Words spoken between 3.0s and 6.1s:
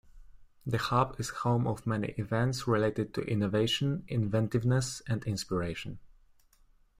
to innovation, inventiveness and inspiration.